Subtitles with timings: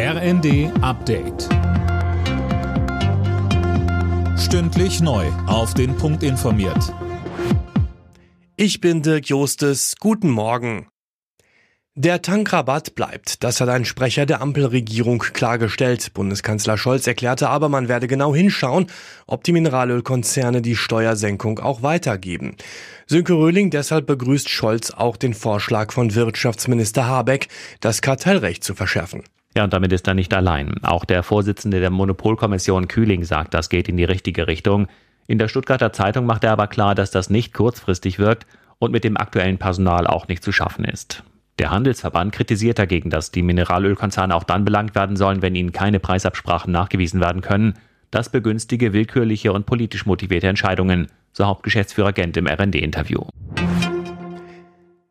[0.00, 1.48] RND Update.
[4.38, 5.26] Stündlich neu.
[5.48, 6.94] Auf den Punkt informiert.
[8.54, 9.96] Ich bin Dirk Jostes.
[9.98, 10.86] Guten Morgen.
[11.96, 13.42] Der Tankrabatt bleibt.
[13.42, 16.14] Das hat ein Sprecher der Ampelregierung klargestellt.
[16.14, 18.86] Bundeskanzler Scholz erklärte aber, man werde genau hinschauen,
[19.26, 22.54] ob die Mineralölkonzerne die Steuersenkung auch weitergeben.
[23.08, 27.48] Sönke Röhling deshalb begrüßt Scholz auch den Vorschlag von Wirtschaftsminister Habeck,
[27.80, 29.24] das Kartellrecht zu verschärfen.
[29.58, 30.84] Ja, und damit ist er nicht allein.
[30.84, 34.86] Auch der Vorsitzende der Monopolkommission Kühling sagt, das geht in die richtige Richtung.
[35.26, 38.46] In der Stuttgarter Zeitung macht er aber klar, dass das nicht kurzfristig wirkt
[38.78, 41.24] und mit dem aktuellen Personal auch nicht zu schaffen ist.
[41.58, 45.98] Der Handelsverband kritisiert dagegen, dass die Mineralölkonzerne auch dann belangt werden sollen, wenn ihnen keine
[45.98, 47.74] Preisabsprachen nachgewiesen werden können.
[48.12, 53.22] Das begünstige willkürliche und politisch motivierte Entscheidungen, so Hauptgeschäftsführer Gent im RD-Interview.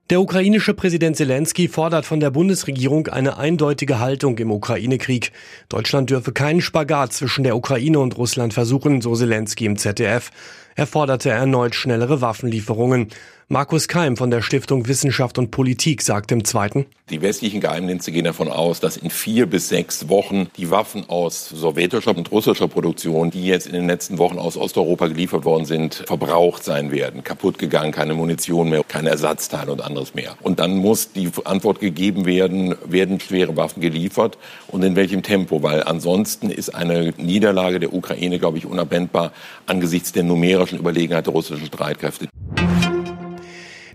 [0.10, 5.34] Der ukrainische Präsident Zelensky fordert von der Bundesregierung eine eindeutige Haltung im Ukraine-Krieg.
[5.68, 10.32] Deutschland dürfe keinen Spagat zwischen der Ukraine und Russland versuchen, so Zelensky im ZDF.
[10.78, 13.10] Er forderte erneut schnellere Waffenlieferungen.
[13.50, 16.86] Markus Keim von der Stiftung Wissenschaft und Politik sagt im Zweiten.
[17.10, 21.48] Die westlichen Geheimdienste gehen davon aus, dass in vier bis sechs Wochen die Waffen aus
[21.48, 26.04] sowjetischer und russischer Produktion, die jetzt in den letzten Wochen aus Osteuropa geliefert worden sind,
[26.06, 30.36] verbraucht sein werden, kaputt gegangen, keine Munition mehr, keine Ersatzteile und anderes mehr.
[30.42, 34.38] Und dann muss die Antwort gegeben werden, werden schwere Waffen geliefert
[34.68, 39.32] und in welchem Tempo, weil ansonsten ist eine Niederlage der Ukraine, glaube ich, unabwendbar
[39.68, 42.28] angesichts der numerischen Überlegenheit der russischen Streitkräfte.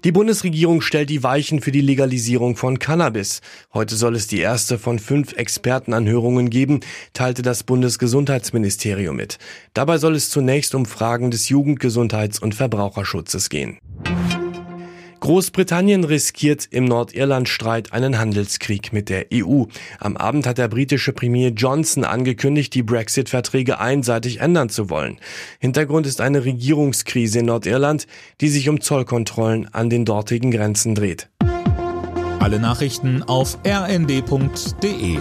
[0.04, 3.40] Die Bundesregierung stellt die Weichen für die Legalisierung von Cannabis.
[3.72, 6.80] Heute soll es die erste von fünf Expertenanhörungen geben,
[7.12, 9.38] teilte das Bundesgesundheitsministerium mit.
[9.74, 13.78] Dabei soll es zunächst um Fragen des Jugendgesundheits- und Verbraucherschutzes gehen.
[15.22, 19.66] Großbritannien riskiert im Nordirland-Streit einen Handelskrieg mit der EU.
[20.00, 25.20] Am Abend hat der britische Premier Johnson angekündigt, die Brexit-Verträge einseitig ändern zu wollen.
[25.60, 28.08] Hintergrund ist eine Regierungskrise in Nordirland,
[28.40, 31.28] die sich um Zollkontrollen an den dortigen Grenzen dreht.
[32.40, 35.18] Alle Nachrichten auf rnd.de